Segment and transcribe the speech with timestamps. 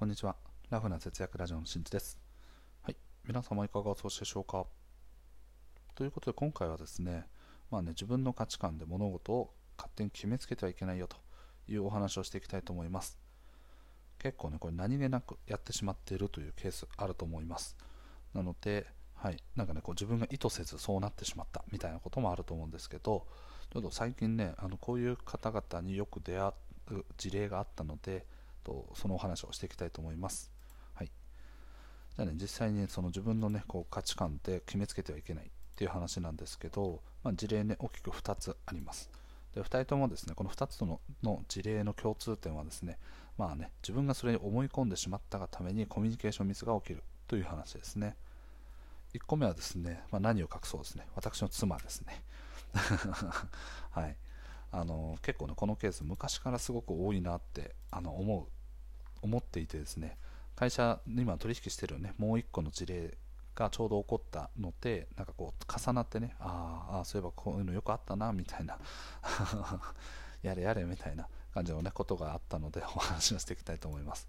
[0.00, 0.34] こんにちは。
[0.70, 2.18] ラフな節約ラジオのしんちです。
[2.80, 2.96] はい。
[3.26, 4.64] 皆様いかがお過ごしでしょうか？
[5.94, 7.26] ということで今回はですね、
[7.70, 11.18] まあね、自分の価値観で物事を勝手に決めつけてはいけないよと
[11.68, 13.18] いうお話をしていきたいと思います。
[14.18, 17.76] 結構ね、これ何気なくやってしまっているというケースあると思います。
[18.32, 18.86] なので、
[19.16, 23.26] はい、なんかね、こう自分が意図せずそうなってしまったみたいなこともあると思うんですけど、
[23.70, 26.52] ちょっと最近ね、あのこういう方々によく出会
[26.90, 28.24] う事例があったので、
[28.62, 30.50] とそのお話をしていきたいと思います。
[30.94, 39.10] はい、じゃあね、実際にその自分の、ね、こう価値観で決めつけてはいけないっていう話なんですけど、まあ、事例ね、大きく2つあります。
[39.54, 42.98] で2人ともですねこの2つのの事例の共通点はですね,、
[43.36, 48.16] まあね、自分がそれに思い込んでしまったがためにコミュニケーションミスが起きるという話ですね。
[49.14, 52.22] 1個目はですね、まあ、何を隠そうですね、私の妻ですね。
[53.90, 54.16] はい、
[54.72, 58.46] あの結構ねこのケース昔からすごく多いなってあの思う
[59.22, 60.16] 思っていてですね
[60.54, 62.14] 会社に今取引してるね。
[62.18, 63.16] もう1個の事例
[63.54, 68.78] がちょうど起こったのでなんかこう重なってねああそういえばこういうのよくあったなみたいな。
[70.42, 74.28] やれやれみたいな感じのねことがあったので お話をしていきたいと思います。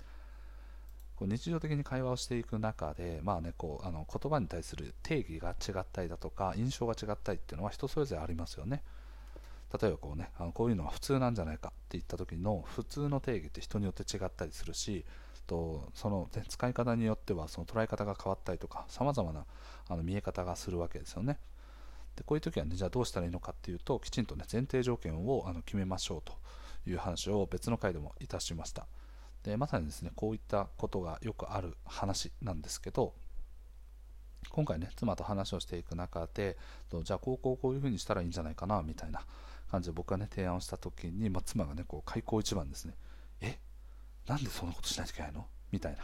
[1.15, 8.83] こう日常的に会話をしていく中で、まあね、こうあの言葉に対する定義が違ったりだとか印象が違ったりっていうのは人それぞれありますよね。
[9.79, 15.05] 例えばこうねあのこういうのは普通なんじゃないかって言った時の普通の定義って人によって違ったりするし
[15.47, 19.45] とその、使い方によってはその捉え方が変わったりとかさまざまな
[19.89, 21.39] あの見え方がするわけですよね。
[22.15, 26.33] でこういう時はねじゃあどうしたらいいのかっていうときちんとね前提条件をあの決めましょうと
[26.85, 28.87] いう話を別の回でもいたしました。
[29.43, 33.13] でまさにですねこういったことがよくある話なんですけど
[34.49, 36.57] 今回ね妻と話をしていく中で
[37.03, 39.25] じゃあこうこうこういうふうにしたらいいんじゃないかなみたいな
[39.71, 42.93] 感じで僕がね提案をした時に、まあ、妻がねこう開口一番ですね
[43.39, 43.57] え？
[44.27, 45.47] なんでそんなことしないといけないの？
[45.71, 45.99] みたいな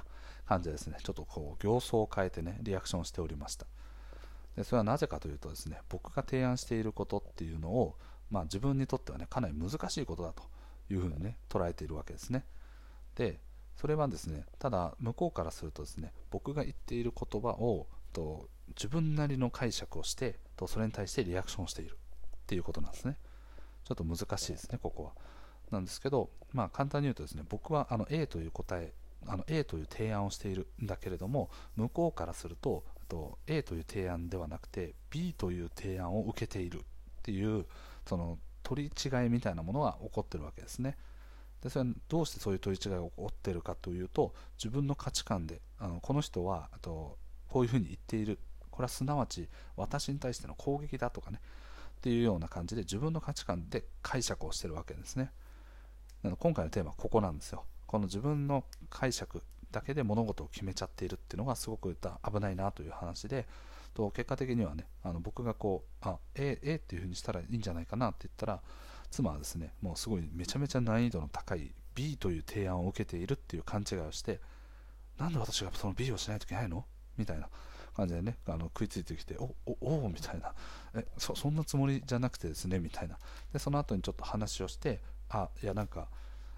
[0.46, 3.66] 感じでですねちょっとこう形相を変えてねリアクションしておりました。
[4.56, 7.96] でそれはなぜかというとですね僕が提案していることっていうのを、
[8.32, 10.44] まあ、自分にとってはねかなり難しいことだと
[10.90, 12.46] いうふうにね捉えているわけですね。
[13.16, 13.40] で
[13.76, 21.96] それはですねただ向こうからするとですね僕が言っている言葉をと自分なりの解釈をしてとそれに対してリアクションをしているっ
[22.48, 23.18] ていうことなんですね。
[23.88, 25.12] ちょっと難しいですね、ここは。
[25.72, 28.94] なんですけど、まあ、簡単に言うとですね、僕はあの A という答え、
[29.26, 36.82] あの A という提案をしているんだけれども、向こうからすると、と A という提案ではなくて B という提案を受けているっ
[37.24, 37.66] ていう
[38.06, 40.98] その取り違いみたいなものが起こってるわけですね。
[41.62, 47.18] でそれどうしてそういう取り違いが起こってるかというと自分の価値観であのこの人はと
[47.48, 51.40] こういうふうに言っているこれはすなわち私に対しての攻撃だとかね
[51.98, 55.32] っていうような感じで自分の価値観で解釈をしてるわけですね。
[56.40, 57.64] 今回のテーマはここなんですよ。
[57.86, 59.42] この自分の解釈
[59.72, 63.48] だけで物事を決めちゃっているっていうのがすごく危ないなという話で、
[63.94, 68.62] と結果的にはね、あの僕がこう、あ、A、A っていう風にしたらいいんじゃないかなって言ったら、
[69.10, 74.40] 妻はですね、もうすごいめちゃめちゃ難易度の高い B という提案を受けているっていう勘違いをして、
[75.18, 76.86] なんで私がその B をしないといけないの？
[77.18, 77.50] みたいな
[77.98, 80.54] 感じでね、あの食いついてきて、おおおみたいな
[80.96, 83.18] えそ、そんなつもりじゃなくてですね、みたいな。
[83.54, 85.00] で、その後にちょっと話をして、
[85.30, 86.08] あ、いや、なんか、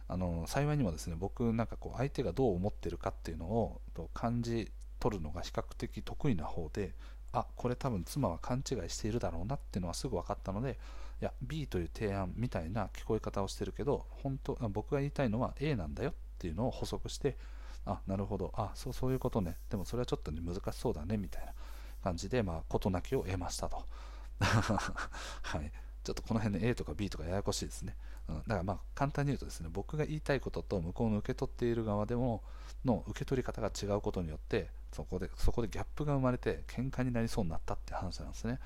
[0.08, 3.82] あの幸いにもですね、僕、なんかこう、相手がどう思ってるかっていうのを
[4.14, 6.94] 感じ取るのが比較的得意な方で、
[7.32, 10.80] あ、これ多分妻は勘違いしているだろうなっていうのはすぐ分かったので、
[11.22, 17.38] いや、B という提案みたいな聞こえ方をしてるけど、本当、僕が言いたいのは A なんだよっていうのを補足して、
[17.86, 18.52] あなるほど。
[18.56, 19.58] あそうそういうことね。
[19.70, 21.54] でもそれはちょっとね難しそうだねみたいな
[22.04, 23.86] 感じでまあ事なきを得ましたと。
[24.40, 25.72] はい。
[26.04, 27.96] ちょっとこの辺で A とか B とかややこしいですね、
[28.30, 32.42] うん、だからまあ簡単に言うとですね僕が言いたいことと向こうの受け取っている側でも
[32.86, 38.60] の受け取り方が違うことによってそこでそこでギャップが生まれて喧嘩になりそうになったって話なんですね。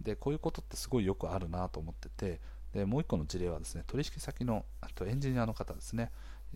[0.00, 2.40] でこういうことってすごいよくあるなと思ってて
[2.74, 6.10] でもう一個の事例はですね取引先のあとエンジニアの方ですね。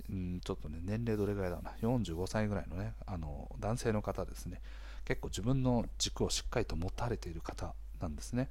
[0.08, 4.60] うん、ちょっとね、年齢どれぐらいだろうな、45歳ぐらいのね、あの男性の方ですね、
[5.04, 8.48] 結構自分の軸をしっかりと持たれている方なんですね。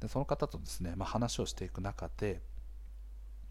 [0.00, 2.40] でその方とですね、まあ、話をしていく中で、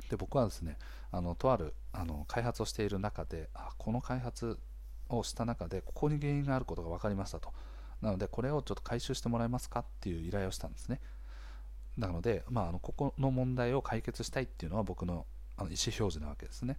[0.10, 0.78] で僕はですね、
[1.12, 4.58] あのとあるあの開発をしている中で、あこの開発
[5.10, 7.54] をした中で、ここに原因があることが分かりましたと。
[8.02, 11.00] なので、これをちょっと回収してもらえますかっていう依頼をしたんですね。
[11.98, 15.26] なので、まあ、あのここの問題を解決したいっていうのは僕の
[15.58, 16.78] あの意思表示なわけですね。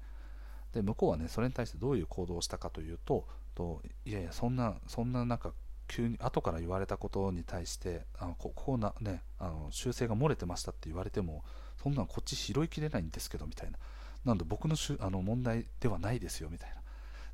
[0.73, 5.53] で向こうはねそれに対してどういう行動をしたかというとといやいやそんなそんななんか
[5.89, 11.45] 急に後から言われたことに対してあのここな、ね、あの修正が漏れてましたって言われても
[11.83, 13.79] そんなんこっち拾いきれないんですけどみたいな。
[14.25, 16.71] なので僕のしゅあの問題ではないですよみたい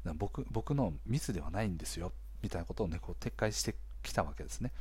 [0.05, 0.15] な。
[0.15, 2.13] 僕僕のミスではないんですよ
[2.43, 4.73] みたいなことをねこう撤回してきたわけですね。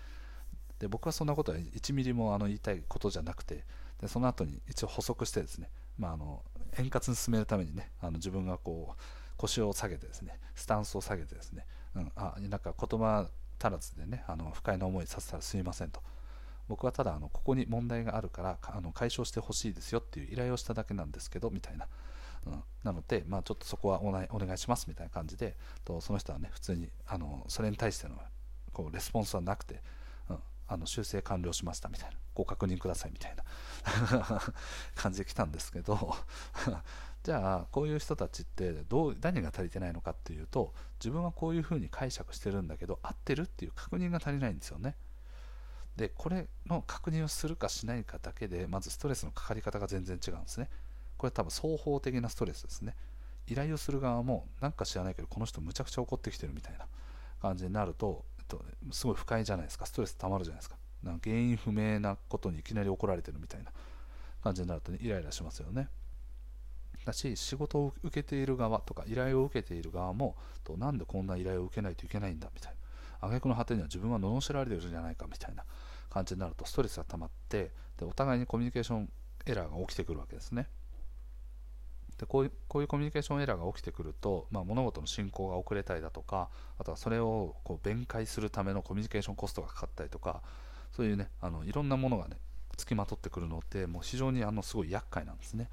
[0.80, 3.66] で僕はそんなことは1ミリもあの言いたいことじゃなくて
[4.00, 6.44] でその後に一応補足してですね、まあ、あの
[6.78, 9.02] 円滑に進めるためにねあの自分がこう
[9.38, 11.66] 腰を下げてですねスタンスを下げてですね、
[11.96, 13.28] うん、あなんか言葉
[13.62, 16.02] 足らずでねあの不快な思いさせたらすみませんと。
[16.68, 21.88] 僕はただあのここに問題があるからあの解消してほしいですよっていう依頼をしただけなんですけどみたいな、
[22.46, 25.56] うん、なので、まあ、ちょっとそこはおお願いしますみたいな感じで
[25.86, 28.16] とその人はね普通にあのそれに対しての
[28.74, 29.82] こうレスポンスはなくて、
[30.68, 32.18] あの修正完了しましたみたいな。
[32.34, 33.44] ご確認くださいみたいな。
[34.96, 36.16] 感じで来たんですけど。
[37.24, 44.96] じゃあこういう人たちってどう何が足りてないのかっていうと自分はこういうふうに解釈してるんだけど合ってるっていう確認が足りないんですよね。
[45.98, 50.70] でこれの確認をするかしないかだけでまずストレスのかかり方が全然違うんですね。
[51.18, 52.96] これ多分双方的なストレスですね。
[53.48, 56.86] 依頼をする側もなんか知らないけどこの人むちゃくちゃ怒ってきてるみたいな
[57.42, 59.86] 感じになると、と、すごい不快じゃないですか。
[59.86, 60.78] ストレス溜まるじゃないですか。
[61.04, 63.72] なんか原因不明なことにいきなり怒られてるみたいな
[64.44, 65.90] 感じになると、ね、イライラしますよね。
[67.06, 70.36] だし仕事を受けている側とか依頼を受けている側も
[70.66, 72.72] となんでこんな依頼を受けないといけないんだみたい
[73.22, 73.28] な。
[73.28, 75.64] 挙句の果てには自分は罵られてるじゃないかみたいな
[76.10, 79.10] 感じになるとストレスが溜まってでお互いにコミュニケーション
[79.46, 80.68] エラーが起きてくるわけですね。
[82.18, 86.50] でこういうこういうコミュニケーションエラーが起きてくると、まあ、物事の進行が遅れたりだとか
[86.80, 90.42] あとはそれをこう弁解するためのコミュニケーションコストがかかったりとか
[90.92, 92.38] そういうねあのいろんなものがね
[92.76, 95.70] つきまとってくるのってもう非常にあのすごい厄介なんですね。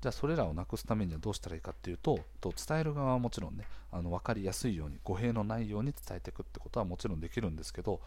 [0.00, 8.00] じゃあそれらをなくすためにはどうしたらいいかっていうとと伝える側はもちろんねあの分かりやすいように語弊のないように伝えていくってことはもちろんできるんですけど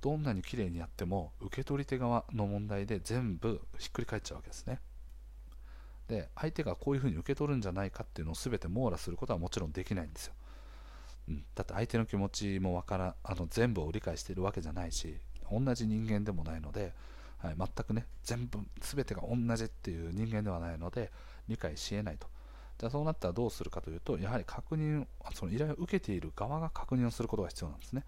[0.00, 4.80] どんなに綺麗にやっても受け取り手側の問題で全部ひっくり返っちゃうわけですね。
[6.10, 10.34] で相手がこういうふうに受け取るんじゃないかっていうのを全て網羅することはもちろんできないんですよ、
[11.28, 15.16] うん、だって相手の気持ちもわからあの全部を理解しているわけじゃないし
[15.50, 16.92] 同じ人間でもないので、
[17.38, 21.12] はい、全くね全部全てが同じっていう人間ではないので
[21.48, 22.26] 理解しえないと。
[22.78, 28.04] じゃあそうなったらどうするかというとやはり確認その依頼を受けている側が確認をすることが必要なんですね。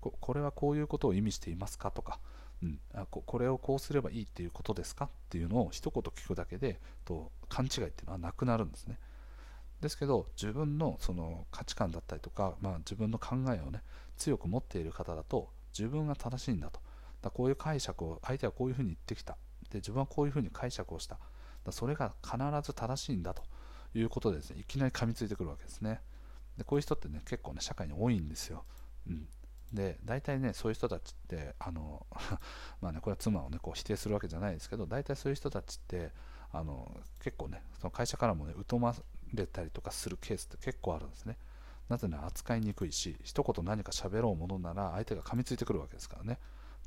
[0.00, 2.18] これはこういうことを意味していますかとか、
[2.62, 8.98] うん、あここれをこうすればいいっていうことですかっていうのを一言聞くだけでと勘違いっていうのはなくなるんですね。
[9.80, 13.82] ですけど自分のその価値観だったりとか、まあ、自分の考えをね
[14.16, 16.80] 強く持っている方だと自分が正しいんだと。
[17.22, 19.36] だこういう解釈を相手はこういうふうに言ってきた。
[19.70, 21.18] で自分はこういうふうに解釈をした。
[21.64, 23.42] だそれが必ず正しいんだと。
[23.98, 26.00] いうことでですねいきなり噛みついてくるわけですね。
[26.56, 28.64] でこういう人ってね結構ね社会に多いんですよ、
[29.08, 29.26] うん、
[29.72, 32.06] で大体ねそういう人たちってあの
[32.80, 36.12] まあねこれは妻をねこう否定するわけじゃないですけど大体そういう人たちって
[36.52, 36.90] あの
[37.20, 38.94] 結構ねその会社からもね疎ま
[39.34, 41.36] れたりとかするケースって結構あるんですね。
[41.88, 46.38] なぜなら扱いにくいし一言何か喋ろうものなら相手が噛みついてくるわけですからね。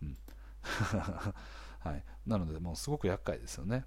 [0.02, 0.18] うん。
[1.80, 3.86] はい、なのでもうすごく厄介ですよね。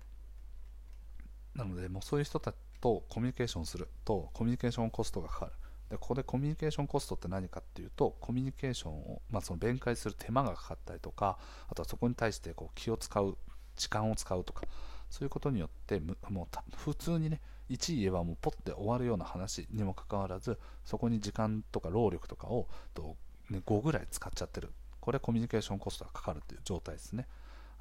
[1.54, 5.52] なのでもうそういう人たちとコミュニケーションするとコミュニケーションコストがかかる。
[5.92, 11.36] でここでコミュニケーションコストって何かっていうとコミュニケーションを、まあ、その弁解する手間がかかったりとか
[11.68, 13.36] あとはそこに対してこう気を使う
[13.76, 14.62] 時間を使うとか
[15.10, 16.00] そういうことによって
[16.30, 23.17] もう普通にね1位言えばもうポッて終わるような話にもかかわらずそこに時間とか労力とかをと、
[23.50, 24.72] ね、5ぐらい使っちゃってる。
[24.98, 27.26] これコミュニケーションコストがかかるっていう状態ですね、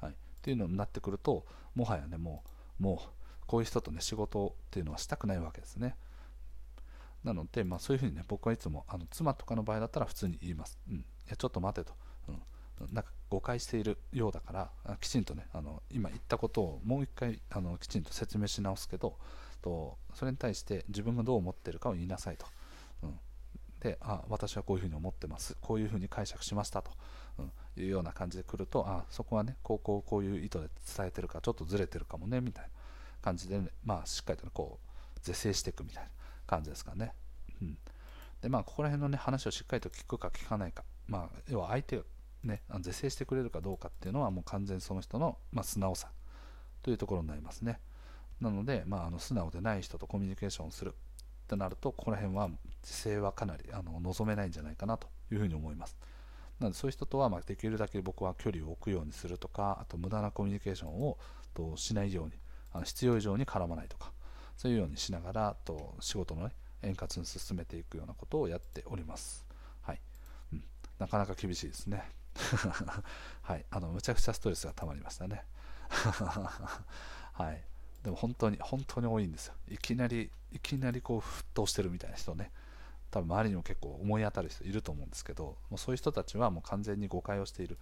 [0.00, 1.46] はい、っていうのになってくると
[1.76, 2.42] もはやねも
[2.80, 3.08] うもう
[3.46, 5.94] こういう人とね仕事っていうのはしたくないわけですね。
[7.24, 10.78] なので、まあ、そういうふうにね、僕はいつもあの妻とかの場合だったら普通に言います。
[10.88, 11.94] うん、いやちょっと待てと、
[12.28, 12.42] うん。
[12.92, 14.52] なんか誤解しているようだか
[14.84, 19.16] ら、きちんとね、あの今言ったことをもう一回あのきちんと説明し直すけど、
[19.62, 22.46] とそれに対して自分がどう思ってるかを言いなさいと。
[23.04, 23.18] うん、
[23.80, 26.90] であ、私はこういうふうに思ってます、こういうふうに解釈しましたと、
[27.38, 32.70] うん、いうような感じで来ると、あそこはね、こうこうこういう意図で伝えてるか、ちょっとずれてるかもね、みたいな
[33.22, 34.80] 感じで、ね、まあ、しっかりと、ね、こ
[35.16, 36.10] う是正していくみたいな。
[36.52, 37.14] 感じですかね。
[37.62, 37.78] うん。
[38.42, 40.84] で、まあ、ここら辺のね、話をしっかりと聞くか聞かないか。
[41.06, 42.04] まあ、要は相手が
[42.44, 46.10] ね、是正してくれるかどうかっていうのは、もう完全にその人の、まあ、素直さ
[46.82, 47.80] というところになりますね。
[48.40, 50.94] なので、まあ、あの素直でない人とコミュニケーションするっ
[51.46, 52.48] てなると、ここら辺は
[52.82, 55.96] 自制はかなりあの望めないんじゃないかなというふうに思います。
[56.58, 61.18] なのでそういう人とはまできるだけ僕は距離を置くようにするとか、あと無駄なコミュニケーションを
[61.54, 62.32] としないように、
[62.72, 64.11] あの必要以上に絡まないとか、
[64.62, 66.52] そういうようにしながらと仕事の、ね、
[66.82, 69.44] 円滑に進めていくようなことをやっております。
[69.82, 70.00] はい
[70.52, 70.62] うん、
[71.00, 72.04] なかなか厳しいですね。
[73.42, 75.42] はい、あのむちゃくちゃストレスが溜まりましたね。
[77.34, 77.60] はい、
[78.04, 79.54] でも本当に本当に多いんですよ。
[79.68, 82.52] いきなりいきなりこう沸騰してるみたいな人ね。
[83.10, 87.78] 多分周りにも結構思い当たる人いると思うんですけどもうそういう人たちはもう完全に誤解をしている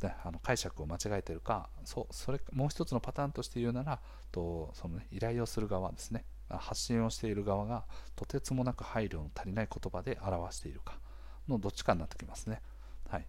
[0.00, 4.00] であの解釈を間違えてるかそうそれもう一つのパターンとして言うなら
[4.32, 7.84] とその、ね、依頼をする側ですね発信をしている側が
[8.16, 10.98] とてつもなく配慮の足りない言葉で表しているか
[11.48, 12.60] のどっちかになってきますね。
[13.08, 13.26] はい、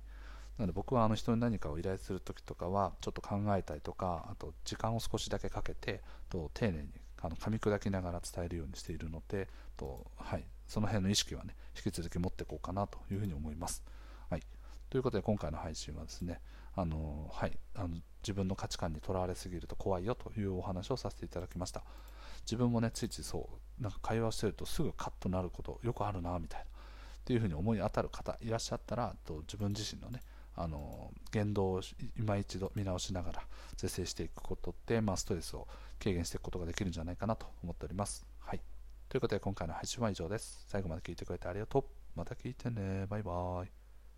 [0.58, 6.90] なので僕はあの人に何かを依頼するときとかはちょっと考えたりとかあと時間を少しだけかけてと丁寧に
[7.22, 9.48] あの噛み砕きながら伝えるようにしているので
[9.78, 13.84] と、はい、その辺の意識はね引き続き持っていこうかなというふうに思います。
[14.30, 14.44] はい、
[14.90, 16.42] ということで今回の配信はですね
[16.76, 21.84] あの、はい、あの自分の価値観にとらわれすぎると怖いよというお話をさせていただきました。
[22.44, 23.50] 自分もねついついそ
[23.80, 26.68] うなんか会話してるとすぐカッとなることよくあるなみたいなっ
[27.24, 30.22] ていうふうに思い当たる方いらっしゃったらと自分自身のね
[30.56, 31.82] あの言動を
[32.18, 33.44] 今一度見直しながら
[33.78, 35.68] 是正していくことで、まあ、ストレスを
[36.00, 38.26] 軽減していくことができるんじゃないかなと思っております。
[38.40, 38.62] はい、
[39.08, 40.66] ということで今回の配信は以上です。
[40.68, 41.84] 最後まで聞いてくれてありがとう。
[42.16, 43.06] また聞いてね。
[43.08, 43.81] バイバーイ。